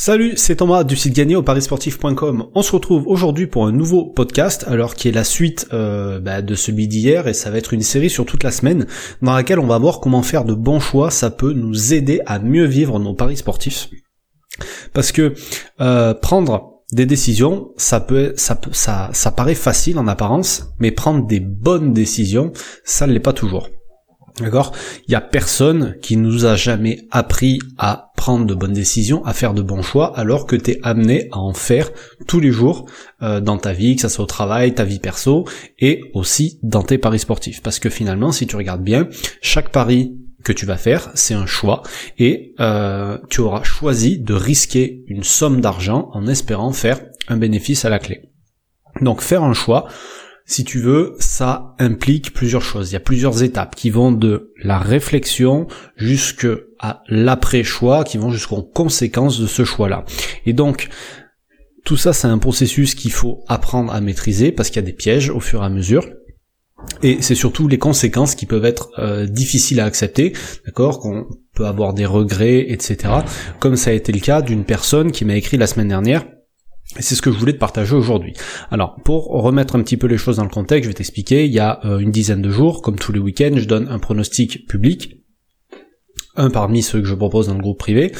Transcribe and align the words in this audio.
Salut, 0.00 0.34
c'est 0.36 0.54
Thomas 0.54 0.84
du 0.84 0.94
site 0.94 1.12
gagné 1.12 1.34
au 1.34 1.42
parisportif.com. 1.42 2.50
On 2.54 2.62
se 2.62 2.70
retrouve 2.70 3.08
aujourd'hui 3.08 3.48
pour 3.48 3.66
un 3.66 3.72
nouveau 3.72 4.04
podcast, 4.04 4.64
alors 4.68 4.94
qui 4.94 5.08
est 5.08 5.12
la 5.12 5.24
suite 5.24 5.66
euh, 5.72 6.20
bah, 6.20 6.40
de 6.40 6.54
celui 6.54 6.86
d'hier, 6.86 7.26
et 7.26 7.34
ça 7.34 7.50
va 7.50 7.58
être 7.58 7.74
une 7.74 7.82
série 7.82 8.08
sur 8.08 8.24
toute 8.24 8.44
la 8.44 8.52
semaine, 8.52 8.86
dans 9.22 9.34
laquelle 9.34 9.58
on 9.58 9.66
va 9.66 9.76
voir 9.76 9.98
comment 9.98 10.22
faire 10.22 10.44
de 10.44 10.54
bons 10.54 10.78
choix, 10.78 11.10
ça 11.10 11.30
peut 11.30 11.52
nous 11.52 11.94
aider 11.94 12.20
à 12.26 12.38
mieux 12.38 12.64
vivre 12.64 13.00
nos 13.00 13.12
paris 13.12 13.38
sportifs. 13.38 13.88
Parce 14.92 15.10
que 15.10 15.34
euh, 15.80 16.14
prendre 16.14 16.74
des 16.92 17.04
décisions, 17.04 17.70
ça 17.76 17.98
peut, 17.98 18.34
ça, 18.36 18.56
ça, 18.70 19.10
ça 19.12 19.32
paraît 19.32 19.56
facile 19.56 19.98
en 19.98 20.06
apparence, 20.06 20.68
mais 20.78 20.92
prendre 20.92 21.26
des 21.26 21.40
bonnes 21.40 21.92
décisions, 21.92 22.52
ça 22.84 23.08
ne 23.08 23.12
l'est 23.12 23.18
pas 23.18 23.32
toujours. 23.32 23.68
D'accord? 24.38 24.70
Il 25.08 25.12
y 25.12 25.16
a 25.16 25.20
personne 25.20 25.96
qui 26.00 26.16
nous 26.16 26.46
a 26.46 26.54
jamais 26.54 27.08
appris 27.10 27.58
à 27.78 28.07
de 28.36 28.54
bonnes 28.54 28.72
décisions, 28.72 29.24
à 29.24 29.32
faire 29.32 29.54
de 29.54 29.62
bons 29.62 29.82
choix, 29.82 30.16
alors 30.18 30.46
que 30.46 30.56
tu 30.56 30.72
es 30.72 30.80
amené 30.82 31.28
à 31.32 31.38
en 31.38 31.54
faire 31.54 31.90
tous 32.26 32.40
les 32.40 32.50
jours 32.50 32.86
euh, 33.22 33.40
dans 33.40 33.58
ta 33.58 33.72
vie, 33.72 33.96
que 33.96 34.02
ça 34.02 34.08
soit 34.08 34.24
au 34.24 34.28
travail, 34.28 34.74
ta 34.74 34.84
vie 34.84 34.98
perso, 34.98 35.46
et 35.78 36.02
aussi 36.14 36.58
dans 36.62 36.82
tes 36.82 36.98
paris 36.98 37.18
sportifs. 37.18 37.62
Parce 37.62 37.78
que 37.78 37.88
finalement, 37.88 38.32
si 38.32 38.46
tu 38.46 38.56
regardes 38.56 38.82
bien, 38.82 39.08
chaque 39.40 39.70
pari 39.70 40.14
que 40.44 40.52
tu 40.52 40.66
vas 40.66 40.76
faire, 40.76 41.10
c'est 41.14 41.34
un 41.34 41.46
choix, 41.46 41.82
et 42.18 42.54
euh, 42.60 43.18
tu 43.30 43.40
auras 43.40 43.62
choisi 43.62 44.18
de 44.18 44.34
risquer 44.34 45.04
une 45.08 45.24
somme 45.24 45.60
d'argent 45.60 46.10
en 46.12 46.26
espérant 46.26 46.72
faire 46.72 47.00
un 47.28 47.36
bénéfice 47.36 47.84
à 47.84 47.88
la 47.88 47.98
clé. 47.98 48.30
Donc 49.00 49.20
faire 49.20 49.42
un 49.42 49.52
choix, 49.54 49.88
si 50.48 50.64
tu 50.64 50.80
veux, 50.80 51.14
ça 51.18 51.74
implique 51.78 52.32
plusieurs 52.32 52.62
choses. 52.62 52.90
Il 52.90 52.94
y 52.94 52.96
a 52.96 53.00
plusieurs 53.00 53.42
étapes 53.42 53.76
qui 53.76 53.90
vont 53.90 54.12
de 54.12 54.54
la 54.64 54.78
réflexion 54.78 55.68
jusqu'à 55.94 56.56
l'après-choix, 57.08 58.02
qui 58.02 58.16
vont 58.16 58.30
jusqu'aux 58.30 58.62
conséquences 58.62 59.38
de 59.38 59.46
ce 59.46 59.64
choix-là. 59.64 60.06
Et 60.46 60.54
donc, 60.54 60.88
tout 61.84 61.98
ça, 61.98 62.14
c'est 62.14 62.28
un 62.28 62.38
processus 62.38 62.94
qu'il 62.94 63.12
faut 63.12 63.44
apprendre 63.46 63.92
à 63.92 64.00
maîtriser 64.00 64.50
parce 64.50 64.70
qu'il 64.70 64.76
y 64.76 64.84
a 64.84 64.86
des 64.86 64.94
pièges 64.94 65.28
au 65.28 65.40
fur 65.40 65.62
et 65.62 65.66
à 65.66 65.68
mesure. 65.68 66.08
Et 67.02 67.18
c'est 67.20 67.34
surtout 67.34 67.68
les 67.68 67.78
conséquences 67.78 68.34
qui 68.34 68.46
peuvent 68.46 68.64
être 68.64 68.88
euh, 68.98 69.26
difficiles 69.26 69.80
à 69.80 69.84
accepter, 69.84 70.32
d'accord, 70.64 70.98
qu'on 71.00 71.26
peut 71.54 71.66
avoir 71.66 71.92
des 71.92 72.06
regrets, 72.06 72.70
etc. 72.70 72.96
Comme 73.58 73.76
ça 73.76 73.90
a 73.90 73.92
été 73.92 74.12
le 74.12 74.20
cas 74.20 74.40
d'une 74.40 74.64
personne 74.64 75.12
qui 75.12 75.26
m'a 75.26 75.36
écrit 75.36 75.58
la 75.58 75.66
semaine 75.66 75.88
dernière 75.88 76.24
c'est 76.98 77.14
ce 77.14 77.22
que 77.22 77.30
je 77.30 77.38
voulais 77.38 77.52
te 77.52 77.58
partager 77.58 77.94
aujourd'hui. 77.94 78.32
Alors, 78.70 78.96
pour 79.04 79.26
remettre 79.26 79.76
un 79.76 79.82
petit 79.82 79.96
peu 79.96 80.06
les 80.06 80.16
choses 80.16 80.36
dans 80.36 80.44
le 80.44 80.48
contexte, 80.48 80.84
je 80.84 80.88
vais 80.88 80.94
t'expliquer, 80.94 81.44
il 81.44 81.52
y 81.52 81.58
a 81.58 81.80
euh, 81.84 81.98
une 81.98 82.10
dizaine 82.10 82.42
de 82.42 82.50
jours, 82.50 82.82
comme 82.82 82.98
tous 82.98 83.12
les 83.12 83.18
week-ends, 83.18 83.56
je 83.56 83.66
donne 83.66 83.88
un 83.88 83.98
pronostic 83.98 84.66
public, 84.66 85.16
un 86.36 86.50
parmi 86.50 86.82
ceux 86.82 87.00
que 87.00 87.06
je 87.06 87.14
propose 87.14 87.48
dans 87.48 87.54
le 87.54 87.60
groupe 87.60 87.78
privé, 87.78 88.12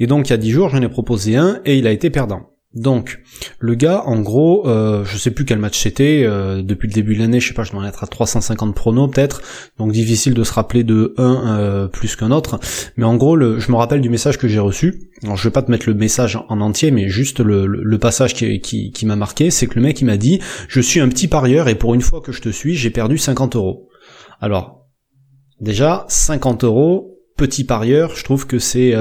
et 0.00 0.06
donc 0.06 0.28
il 0.28 0.30
y 0.30 0.34
a 0.34 0.38
dix 0.38 0.50
jours, 0.50 0.70
j'en 0.70 0.80
ai 0.80 0.88
proposé 0.88 1.36
un, 1.36 1.60
et 1.64 1.78
il 1.78 1.86
a 1.86 1.92
été 1.92 2.10
perdant. 2.10 2.53
Donc, 2.74 3.20
le 3.60 3.76
gars, 3.76 4.02
en 4.04 4.20
gros, 4.20 4.66
euh, 4.66 5.04
je 5.04 5.16
sais 5.16 5.30
plus 5.30 5.44
quel 5.44 5.58
match 5.58 5.78
c'était, 5.78 6.24
euh, 6.24 6.60
depuis 6.60 6.88
le 6.88 6.92
début 6.92 7.14
de 7.14 7.20
l'année, 7.20 7.38
je 7.38 7.48
sais 7.48 7.54
pas, 7.54 7.62
je 7.62 7.70
dois 7.70 7.86
être 7.86 8.02
à 8.02 8.08
350 8.08 8.74
pronos 8.74 9.08
peut-être, 9.08 9.42
donc 9.78 9.92
difficile 9.92 10.34
de 10.34 10.42
se 10.42 10.52
rappeler 10.52 10.82
de 10.82 11.14
un 11.16 11.56
euh, 11.56 11.86
plus 11.86 12.16
qu'un 12.16 12.32
autre, 12.32 12.58
mais 12.96 13.04
en 13.04 13.14
gros, 13.16 13.38
je 13.38 13.70
me 13.70 13.76
rappelle 13.76 14.00
du 14.00 14.08
message 14.08 14.38
que 14.38 14.48
j'ai 14.48 14.58
reçu, 14.58 15.08
alors 15.22 15.36
je 15.36 15.44
vais 15.44 15.52
pas 15.52 15.62
te 15.62 15.70
mettre 15.70 15.88
le 15.88 15.94
message 15.94 16.36
en 16.48 16.60
entier, 16.60 16.90
mais 16.90 17.08
juste 17.08 17.38
le, 17.38 17.98
passage 17.98 18.34
qui, 18.34 19.06
m'a 19.06 19.16
marqué, 19.16 19.52
c'est 19.52 19.68
que 19.68 19.76
le 19.76 19.82
mec 19.82 20.00
il 20.00 20.06
m'a 20.06 20.16
dit, 20.16 20.40
je 20.68 20.80
suis 20.80 20.98
un 20.98 21.08
petit 21.08 21.28
parieur 21.28 21.68
et 21.68 21.76
pour 21.76 21.94
une 21.94 22.00
fois 22.00 22.20
que 22.20 22.32
je 22.32 22.42
te 22.42 22.48
suis, 22.48 22.74
j'ai 22.74 22.90
perdu 22.90 23.18
50 23.18 23.54
euros. 23.54 23.88
Alors, 24.40 24.88
déjà, 25.60 26.06
50 26.08 26.64
euros, 26.64 27.20
petit 27.36 27.62
parieur, 27.62 28.16
je 28.16 28.24
trouve 28.24 28.48
que 28.48 28.58
c'est... 28.58 28.94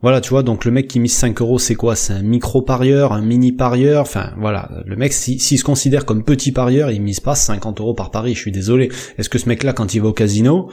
Voilà, 0.00 0.20
tu 0.20 0.30
vois, 0.30 0.44
donc 0.44 0.64
le 0.64 0.70
mec 0.70 0.86
qui 0.86 1.00
mise 1.00 1.12
5 1.14 1.40
euros, 1.40 1.58
c'est 1.58 1.74
quoi? 1.74 1.96
C'est 1.96 2.12
un 2.12 2.22
micro 2.22 2.62
parieur, 2.62 3.12
un 3.12 3.20
mini 3.20 3.50
parieur, 3.50 4.02
enfin 4.02 4.32
voilà, 4.38 4.70
le 4.86 4.94
mec, 4.94 5.12
s'il 5.12 5.40
se 5.40 5.64
considère 5.64 6.04
comme 6.04 6.22
petit 6.22 6.52
parieur, 6.52 6.92
il 6.92 7.02
mise 7.02 7.18
pas 7.18 7.34
50 7.34 7.80
euros 7.80 7.94
par 7.94 8.12
pari, 8.12 8.34
je 8.34 8.40
suis 8.40 8.52
désolé. 8.52 8.90
Est-ce 9.18 9.28
que 9.28 9.38
ce 9.38 9.48
mec-là, 9.48 9.72
quand 9.72 9.94
il 9.94 10.02
va 10.02 10.08
au 10.08 10.12
casino, 10.12 10.70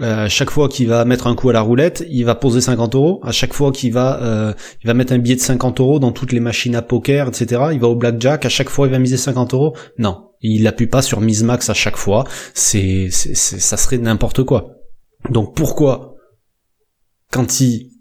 euh, 0.00 0.28
chaque 0.28 0.50
fois 0.50 0.68
qu'il 0.68 0.86
va 0.86 1.04
mettre 1.04 1.26
un 1.26 1.34
coup 1.34 1.50
à 1.50 1.52
la 1.52 1.60
roulette, 1.60 2.06
il 2.08 2.24
va 2.24 2.36
poser 2.36 2.60
50 2.60 2.94
euros? 2.94 3.20
À 3.24 3.32
chaque 3.32 3.52
fois 3.52 3.72
qu'il 3.72 3.92
va, 3.92 4.22
euh, 4.22 4.54
il 4.84 4.86
va 4.86 4.94
mettre 4.94 5.12
un 5.12 5.18
billet 5.18 5.34
de 5.34 5.40
50 5.40 5.80
euros 5.80 5.98
dans 5.98 6.12
toutes 6.12 6.30
les 6.30 6.38
machines 6.38 6.76
à 6.76 6.82
poker, 6.82 7.26
etc., 7.26 7.62
il 7.72 7.80
va 7.80 7.88
au 7.88 7.96
blackjack, 7.96 8.46
à 8.46 8.48
chaque 8.48 8.68
fois 8.68 8.86
il 8.86 8.92
va 8.92 9.00
miser 9.00 9.16
50 9.16 9.54
euros? 9.54 9.74
Non, 9.98 10.28
il 10.40 10.64
appuie 10.68 10.86
pas 10.86 11.02
sur 11.02 11.20
mise 11.20 11.42
max 11.42 11.68
à 11.68 11.74
chaque 11.74 11.96
fois, 11.96 12.22
c'est, 12.54 13.08
ça 13.10 13.76
serait 13.76 13.98
n'importe 13.98 14.44
quoi. 14.44 14.76
Donc 15.30 15.56
pourquoi, 15.56 16.14
quand 17.32 17.60
il 17.60 17.97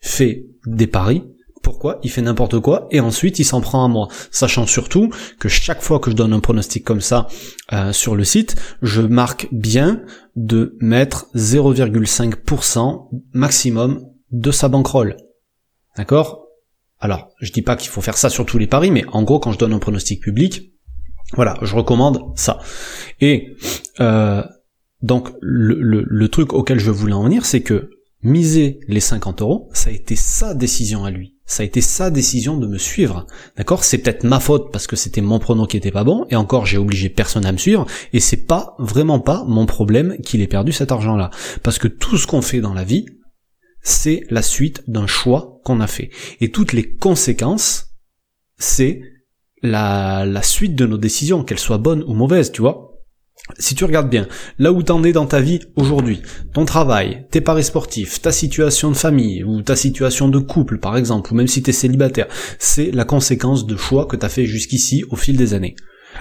fait 0.00 0.46
des 0.66 0.86
paris, 0.86 1.24
pourquoi? 1.62 2.00
Il 2.02 2.10
fait 2.10 2.22
n'importe 2.22 2.58
quoi 2.60 2.88
et 2.90 3.00
ensuite 3.00 3.38
il 3.38 3.44
s'en 3.44 3.60
prend 3.60 3.84
à 3.84 3.88
moi, 3.88 4.08
sachant 4.30 4.66
surtout 4.66 5.10
que 5.38 5.48
chaque 5.48 5.82
fois 5.82 5.98
que 5.98 6.10
je 6.10 6.16
donne 6.16 6.32
un 6.32 6.40
pronostic 6.40 6.84
comme 6.84 7.02
ça 7.02 7.28
euh, 7.72 7.92
sur 7.92 8.16
le 8.16 8.24
site, 8.24 8.56
je 8.80 9.02
marque 9.02 9.48
bien 9.52 10.02
de 10.36 10.76
mettre 10.80 11.26
0,5% 11.34 13.08
maximum 13.34 14.06
de 14.30 14.50
sa 14.50 14.68
bankroll. 14.68 15.16
D'accord? 15.96 16.46
Alors, 16.98 17.30
je 17.40 17.52
dis 17.52 17.62
pas 17.62 17.76
qu'il 17.76 17.90
faut 17.90 18.00
faire 18.00 18.16
ça 18.16 18.30
sur 18.30 18.46
tous 18.46 18.58
les 18.58 18.66
paris, 18.66 18.90
mais 18.90 19.04
en 19.12 19.22
gros 19.22 19.38
quand 19.38 19.52
je 19.52 19.58
donne 19.58 19.72
un 19.74 19.78
pronostic 19.78 20.22
public, 20.22 20.72
voilà, 21.34 21.56
je 21.62 21.76
recommande 21.76 22.22
ça. 22.36 22.58
Et 23.20 23.54
euh, 24.00 24.42
donc 25.02 25.28
le, 25.40 25.74
le 26.06 26.28
truc 26.28 26.54
auquel 26.54 26.78
je 26.78 26.90
voulais 26.90 27.12
en 27.12 27.24
venir, 27.24 27.44
c'est 27.44 27.62
que 27.62 27.90
miser 28.22 28.80
les 28.88 29.00
50 29.00 29.42
euros, 29.42 29.68
ça 29.72 29.90
a 29.90 29.92
été 29.92 30.16
sa 30.16 30.54
décision 30.54 31.04
à 31.04 31.10
lui. 31.10 31.36
Ça 31.46 31.62
a 31.62 31.66
été 31.66 31.80
sa 31.80 32.10
décision 32.10 32.56
de 32.58 32.66
me 32.66 32.78
suivre. 32.78 33.26
D'accord? 33.56 33.82
C'est 33.82 33.98
peut-être 33.98 34.24
ma 34.24 34.38
faute 34.38 34.70
parce 34.70 34.86
que 34.86 34.96
c'était 34.96 35.20
mon 35.20 35.38
pronom 35.38 35.66
qui 35.66 35.76
était 35.76 35.90
pas 35.90 36.04
bon, 36.04 36.26
et 36.30 36.36
encore 36.36 36.66
j'ai 36.66 36.78
obligé 36.78 37.08
personne 37.08 37.46
à 37.46 37.52
me 37.52 37.58
suivre, 37.58 37.86
et 38.12 38.20
c'est 38.20 38.46
pas, 38.46 38.76
vraiment 38.78 39.20
pas 39.20 39.44
mon 39.46 39.66
problème 39.66 40.16
qu'il 40.22 40.42
ait 40.42 40.46
perdu 40.46 40.72
cet 40.72 40.92
argent-là. 40.92 41.30
Parce 41.62 41.78
que 41.78 41.88
tout 41.88 42.18
ce 42.18 42.26
qu'on 42.26 42.42
fait 42.42 42.60
dans 42.60 42.74
la 42.74 42.84
vie, 42.84 43.06
c'est 43.82 44.24
la 44.30 44.42
suite 44.42 44.82
d'un 44.86 45.06
choix 45.06 45.60
qu'on 45.64 45.80
a 45.80 45.86
fait. 45.86 46.10
Et 46.40 46.50
toutes 46.50 46.72
les 46.72 46.94
conséquences, 46.94 47.86
c'est 48.58 49.00
la, 49.62 50.26
la 50.26 50.42
suite 50.42 50.74
de 50.74 50.86
nos 50.86 50.98
décisions, 50.98 51.44
qu'elles 51.44 51.58
soient 51.58 51.78
bonnes 51.78 52.04
ou 52.04 52.14
mauvaises, 52.14 52.52
tu 52.52 52.60
vois? 52.60 52.89
Si 53.58 53.74
tu 53.74 53.84
regardes 53.84 54.10
bien, 54.10 54.28
là 54.58 54.72
où 54.72 54.82
t'en 54.82 55.02
es 55.02 55.12
dans 55.12 55.26
ta 55.26 55.40
vie 55.40 55.60
aujourd'hui, 55.76 56.22
ton 56.52 56.64
travail, 56.64 57.26
tes 57.30 57.40
paris 57.40 57.64
sportifs, 57.64 58.22
ta 58.22 58.32
situation 58.32 58.90
de 58.90 58.96
famille, 58.96 59.44
ou 59.44 59.62
ta 59.62 59.76
situation 59.76 60.28
de 60.28 60.38
couple 60.38 60.78
par 60.78 60.96
exemple, 60.96 61.32
ou 61.32 61.36
même 61.36 61.48
si 61.48 61.62
t'es 61.62 61.72
célibataire, 61.72 62.28
c'est 62.58 62.90
la 62.90 63.04
conséquence 63.04 63.66
de 63.66 63.76
choix 63.76 64.06
que 64.06 64.16
t'as 64.16 64.28
fait 64.28 64.46
jusqu'ici 64.46 65.04
au 65.10 65.16
fil 65.16 65.36
des 65.36 65.54
années. 65.54 65.76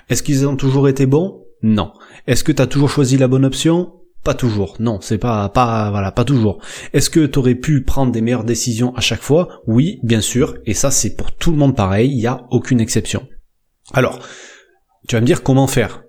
Est-ce 0.10 0.24
qu'ils 0.24 0.48
ont 0.48 0.56
toujours 0.56 0.88
été 0.88 1.06
bons? 1.06 1.44
Non. 1.62 1.92
Est-ce 2.28 2.44
que 2.44 2.52
t'as 2.52 2.68
toujours 2.68 2.90
choisi 2.90 3.18
la 3.18 3.28
bonne 3.28 3.46
option? 3.46 3.94
Pas 4.24 4.34
toujours, 4.34 4.76
non, 4.80 5.00
c'est 5.02 5.18
pas, 5.18 5.48
pas, 5.48 5.90
voilà, 5.92 6.12
pas 6.12 6.26
toujours. 6.26 6.62
Est-ce 6.92 7.10
que 7.10 7.26
t'aurais 7.26 7.56
pu 7.56 7.84
prendre 7.84 8.12
des 8.12 8.22
meilleures 8.22 8.44
décisions 8.44 8.94
à 8.96 9.02
chaque 9.02 9.22
fois? 9.22 9.62
Oui, 9.66 10.00
bien 10.04 10.20
sûr, 10.20 10.56
et 10.66 10.74
ça 10.74 10.92
c'est 10.92 11.16
pour 11.16 11.32
tout 11.32 11.52
le 11.52 11.58
monde 11.58 11.76
pareil, 11.76 12.12
il 12.12 12.18
n'y 12.18 12.28
a 12.28 12.46
aucune 12.52 12.82
exception. 12.82 13.28
Alors, 13.94 14.20
tu 15.08 15.16
vas 15.16 15.22
me 15.22 15.26
dire 15.26 15.42
comment 15.42 15.68
faire 15.68 16.04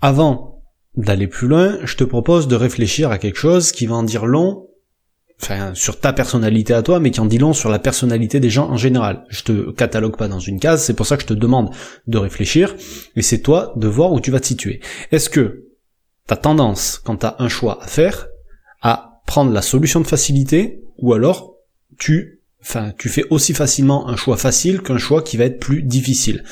avant 0.00 0.62
d'aller 0.96 1.26
plus 1.26 1.48
loin, 1.48 1.78
je 1.84 1.96
te 1.96 2.04
propose 2.04 2.48
de 2.48 2.56
réfléchir 2.56 3.10
à 3.10 3.18
quelque 3.18 3.38
chose 3.38 3.72
qui 3.72 3.86
va 3.86 3.94
en 3.94 4.02
dire 4.02 4.26
long, 4.26 4.66
enfin 5.40 5.74
sur 5.74 6.00
ta 6.00 6.12
personnalité 6.12 6.74
à 6.74 6.82
toi, 6.82 7.00
mais 7.00 7.10
qui 7.10 7.20
en 7.20 7.26
dit 7.26 7.38
long 7.38 7.52
sur 7.52 7.70
la 7.70 7.78
personnalité 7.78 8.40
des 8.40 8.50
gens 8.50 8.68
en 8.68 8.76
général. 8.76 9.24
Je 9.28 9.42
te 9.42 9.70
catalogue 9.70 10.16
pas 10.16 10.28
dans 10.28 10.40
une 10.40 10.58
case, 10.58 10.82
c'est 10.82 10.94
pour 10.94 11.06
ça 11.06 11.16
que 11.16 11.22
je 11.22 11.28
te 11.28 11.34
demande 11.34 11.70
de 12.06 12.18
réfléchir, 12.18 12.74
et 13.16 13.22
c'est 13.22 13.40
toi 13.40 13.72
de 13.76 13.88
voir 13.88 14.12
où 14.12 14.20
tu 14.20 14.30
vas 14.30 14.40
te 14.40 14.46
situer. 14.46 14.80
Est-ce 15.12 15.30
que 15.30 15.66
tu 16.26 16.34
as 16.34 16.36
tendance, 16.36 17.00
quand 17.04 17.18
tu 17.18 17.26
as 17.26 17.36
un 17.38 17.48
choix 17.48 17.82
à 17.82 17.86
faire, 17.86 18.28
à 18.82 19.22
prendre 19.26 19.52
la 19.52 19.62
solution 19.62 20.00
de 20.00 20.06
facilité, 20.06 20.82
ou 20.98 21.12
alors 21.14 21.54
tu, 21.98 22.42
enfin, 22.62 22.92
tu 22.98 23.08
fais 23.08 23.24
aussi 23.30 23.54
facilement 23.54 24.08
un 24.08 24.16
choix 24.16 24.36
facile 24.36 24.82
qu'un 24.82 24.98
choix 24.98 25.22
qui 25.22 25.36
va 25.36 25.44
être 25.44 25.60
plus 25.60 25.82
difficile? 25.82 26.44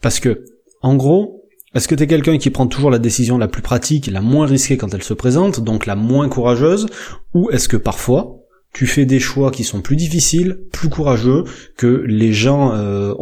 Parce 0.00 0.18
que, 0.18 0.44
en 0.80 0.96
gros, 0.96 1.41
est-ce 1.74 1.88
que 1.88 1.94
tu 1.94 2.02
es 2.02 2.06
quelqu'un 2.06 2.38
qui 2.38 2.50
prend 2.50 2.66
toujours 2.66 2.90
la 2.90 2.98
décision 2.98 3.38
la 3.38 3.48
plus 3.48 3.62
pratique, 3.62 4.06
la 4.08 4.20
moins 4.20 4.46
risquée 4.46 4.76
quand 4.76 4.92
elle 4.92 5.02
se 5.02 5.14
présente, 5.14 5.60
donc 5.60 5.86
la 5.86 5.96
moins 5.96 6.28
courageuse, 6.28 6.86
ou 7.34 7.50
est-ce 7.50 7.68
que 7.68 7.78
parfois 7.78 8.38
tu 8.74 8.86
fais 8.86 9.06
des 9.06 9.20
choix 9.20 9.50
qui 9.50 9.64
sont 9.64 9.80
plus 9.80 9.96
difficiles, 9.96 10.60
plus 10.72 10.88
courageux, 10.88 11.44
que 11.76 12.04
les 12.06 12.32
gens 12.32 12.74
euh, 12.74 13.14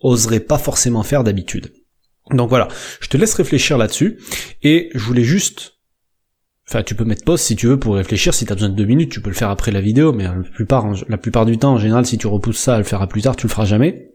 oseraient 0.00 0.40
pas 0.40 0.58
forcément 0.58 1.02
faire 1.02 1.24
d'habitude? 1.24 1.72
Donc 2.30 2.48
voilà, 2.48 2.68
je 3.00 3.08
te 3.08 3.16
laisse 3.16 3.34
réfléchir 3.34 3.76
là-dessus, 3.76 4.18
et 4.62 4.90
je 4.94 5.04
voulais 5.04 5.24
juste... 5.24 5.74
Enfin, 6.68 6.84
tu 6.84 6.94
peux 6.94 7.04
mettre 7.04 7.24
pause 7.24 7.40
si 7.40 7.56
tu 7.56 7.66
veux 7.66 7.80
pour 7.80 7.96
réfléchir, 7.96 8.32
si 8.32 8.46
tu 8.46 8.52
as 8.52 8.54
besoin 8.54 8.68
de 8.68 8.76
deux 8.76 8.84
minutes, 8.84 9.10
tu 9.10 9.20
peux 9.20 9.30
le 9.30 9.34
faire 9.34 9.50
après 9.50 9.72
la 9.72 9.80
vidéo, 9.80 10.12
mais 10.12 10.24
la 10.24 11.18
plupart, 11.18 11.44
du 11.44 11.58
temps, 11.58 11.72
en 11.72 11.78
général, 11.78 12.06
si 12.06 12.16
tu 12.16 12.28
repousses 12.28 12.58
ça 12.58 12.76
à 12.76 12.78
le 12.78 12.84
faire 12.84 13.06
plus 13.08 13.22
tard, 13.22 13.34
tu 13.34 13.46
le 13.48 13.50
feras 13.50 13.64
jamais. 13.64 14.12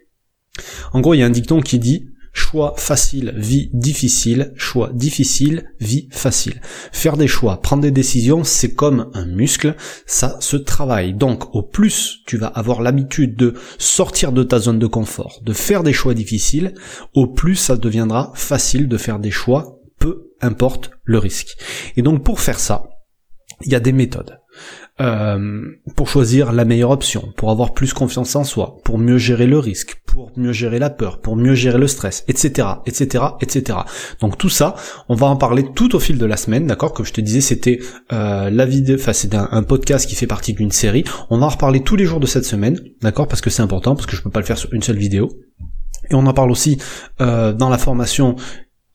En 0.93 1.01
gros, 1.01 1.13
il 1.13 1.17
y 1.17 1.23
a 1.23 1.25
un 1.25 1.31
dicton 1.31 1.59
qui 1.59 1.79
dit 1.79 2.14
Choix 2.37 2.73
facile, 2.75 3.33
vie 3.37 3.69
difficile, 3.71 4.51
choix 4.57 4.91
difficile, 4.93 5.71
vie 5.79 6.09
facile. 6.11 6.59
Faire 6.91 7.15
des 7.15 7.29
choix, 7.29 7.61
prendre 7.61 7.81
des 7.81 7.91
décisions, 7.91 8.43
c'est 8.43 8.73
comme 8.73 9.09
un 9.13 9.25
muscle, 9.25 9.77
ça 10.05 10.35
se 10.41 10.57
travaille. 10.57 11.13
Donc 11.13 11.55
au 11.55 11.63
plus 11.63 12.17
tu 12.27 12.37
vas 12.37 12.47
avoir 12.47 12.81
l'habitude 12.81 13.37
de 13.37 13.53
sortir 13.77 14.33
de 14.33 14.43
ta 14.43 14.59
zone 14.59 14.79
de 14.79 14.85
confort, 14.85 15.39
de 15.45 15.53
faire 15.53 15.81
des 15.81 15.93
choix 15.93 16.13
difficiles, 16.13 16.73
au 17.13 17.25
plus 17.25 17.55
ça 17.55 17.77
deviendra 17.77 18.33
facile 18.35 18.89
de 18.89 18.97
faire 18.97 19.19
des 19.19 19.31
choix, 19.31 19.79
peu 19.97 20.33
importe 20.41 20.91
le 21.05 21.19
risque. 21.19 21.55
Et 21.95 22.01
donc 22.01 22.21
pour 22.25 22.41
faire 22.41 22.59
ça, 22.59 22.89
il 23.61 23.71
y 23.71 23.75
a 23.75 23.79
des 23.79 23.93
méthodes. 23.93 24.39
Euh, 25.01 25.75
pour 25.97 26.07
choisir 26.07 26.53
la 26.53 26.63
meilleure 26.63 26.91
option, 26.91 27.33
pour 27.35 27.51
avoir 27.51 27.73
plus 27.73 27.91
confiance 27.91 28.33
en 28.37 28.45
soi, 28.45 28.77
pour 28.85 28.97
mieux 28.97 29.17
gérer 29.17 29.45
le 29.45 29.59
risque, 29.59 30.01
pour 30.05 30.31
mieux 30.37 30.53
gérer 30.53 30.79
la 30.79 30.89
peur, 30.89 31.19
pour 31.19 31.35
mieux 31.35 31.53
gérer 31.53 31.77
le 31.77 31.87
stress, 31.87 32.23
etc., 32.29 32.69
etc., 32.85 33.25
etc. 33.41 33.79
Donc 34.21 34.37
tout 34.37 34.47
ça, 34.47 34.75
on 35.09 35.15
va 35.15 35.27
en 35.27 35.35
parler 35.35 35.65
tout 35.75 35.97
au 35.97 35.99
fil 35.99 36.17
de 36.17 36.25
la 36.25 36.37
semaine, 36.37 36.65
d'accord? 36.65 36.93
Comme 36.93 37.05
je 37.05 37.11
te 37.11 37.19
disais, 37.19 37.41
c'était 37.41 37.79
euh, 38.13 38.49
la 38.49 38.65
vidéo, 38.65 38.95
enfin 38.95 39.11
c'est 39.11 39.35
un, 39.35 39.63
podcast 39.63 40.07
qui 40.07 40.15
fait 40.15 40.27
partie 40.27 40.53
d'une 40.53 40.71
série. 40.71 41.03
On 41.29 41.39
va 41.39 41.47
en 41.47 41.49
reparler 41.49 41.83
tous 41.83 41.97
les 41.97 42.05
jours 42.05 42.21
de 42.21 42.27
cette 42.27 42.45
semaine, 42.45 42.79
d'accord? 43.01 43.27
Parce 43.27 43.41
que 43.41 43.49
c'est 43.49 43.61
important, 43.61 43.95
parce 43.95 44.05
que 44.05 44.15
je 44.15 44.21
peux 44.21 44.29
pas 44.29 44.39
le 44.39 44.45
faire 44.45 44.57
sur 44.57 44.73
une 44.73 44.81
seule 44.81 44.97
vidéo. 44.97 45.29
Et 46.09 46.15
on 46.15 46.25
en 46.25 46.33
parle 46.33 46.51
aussi 46.51 46.77
euh, 47.19 47.51
dans 47.51 47.67
la 47.67 47.77
formation 47.77 48.37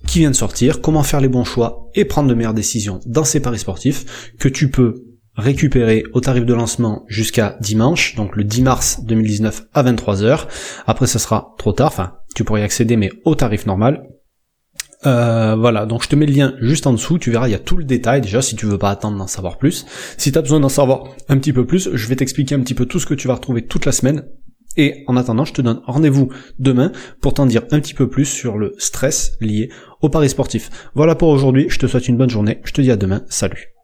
qui 0.06 0.20
vient 0.20 0.30
de 0.30 0.36
sortir, 0.36 0.80
comment 0.80 1.02
faire 1.02 1.20
les 1.20 1.28
bons 1.28 1.44
choix 1.44 1.90
et 1.94 2.06
prendre 2.06 2.30
de 2.30 2.34
meilleures 2.34 2.54
décisions 2.54 3.00
dans 3.04 3.24
ces 3.24 3.40
paris 3.40 3.58
sportifs 3.58 4.32
que 4.38 4.48
tu 4.48 4.70
peux 4.70 5.09
récupérer 5.40 6.04
au 6.12 6.20
tarif 6.20 6.44
de 6.44 6.54
lancement 6.54 7.04
jusqu'à 7.08 7.56
dimanche, 7.60 8.14
donc 8.14 8.36
le 8.36 8.44
10 8.44 8.62
mars 8.62 9.00
2019 9.04 9.66
à 9.74 9.82
23h. 9.82 10.46
Après 10.86 11.06
ça 11.06 11.18
sera 11.18 11.54
trop 11.58 11.72
tard, 11.72 11.88
enfin 11.88 12.12
tu 12.34 12.44
pourrais 12.44 12.60
y 12.60 12.64
accéder 12.64 12.96
mais 12.96 13.10
au 13.24 13.34
tarif 13.34 13.66
normal. 13.66 14.02
Euh, 15.06 15.56
voilà, 15.58 15.86
donc 15.86 16.02
je 16.02 16.08
te 16.08 16.16
mets 16.16 16.26
le 16.26 16.32
lien 16.32 16.54
juste 16.60 16.86
en 16.86 16.92
dessous, 16.92 17.18
tu 17.18 17.30
verras, 17.30 17.48
il 17.48 17.52
y 17.52 17.54
a 17.54 17.58
tout 17.58 17.76
le 17.76 17.84
détail 17.84 18.20
déjà 18.20 18.42
si 18.42 18.54
tu 18.54 18.66
veux 18.66 18.78
pas 18.78 18.90
attendre 18.90 19.16
d'en 19.16 19.26
savoir 19.26 19.56
plus. 19.56 19.86
Si 20.18 20.30
tu 20.30 20.38
as 20.38 20.42
besoin 20.42 20.60
d'en 20.60 20.68
savoir 20.68 21.04
un 21.28 21.38
petit 21.38 21.52
peu 21.52 21.66
plus, 21.66 21.88
je 21.92 22.08
vais 22.08 22.16
t'expliquer 22.16 22.54
un 22.54 22.60
petit 22.60 22.74
peu 22.74 22.86
tout 22.86 23.00
ce 23.00 23.06
que 23.06 23.14
tu 23.14 23.28
vas 23.28 23.34
retrouver 23.34 23.66
toute 23.66 23.86
la 23.86 23.92
semaine. 23.92 24.24
Et 24.76 25.02
en 25.08 25.16
attendant, 25.16 25.44
je 25.44 25.52
te 25.52 25.62
donne 25.62 25.80
rendez-vous 25.84 26.28
demain 26.58 26.92
pour 27.20 27.34
t'en 27.34 27.46
dire 27.46 27.62
un 27.72 27.80
petit 27.80 27.94
peu 27.94 28.08
plus 28.08 28.26
sur 28.26 28.56
le 28.56 28.74
stress 28.78 29.36
lié 29.40 29.70
au 30.00 30.08
paris 30.08 30.28
sportif. 30.28 30.70
Voilà 30.94 31.14
pour 31.14 31.28
aujourd'hui, 31.28 31.66
je 31.68 31.78
te 31.78 31.86
souhaite 31.86 32.08
une 32.08 32.16
bonne 32.16 32.30
journée, 32.30 32.60
je 32.64 32.72
te 32.72 32.80
dis 32.80 32.90
à 32.90 32.96
demain, 32.96 33.22
salut. 33.28 33.79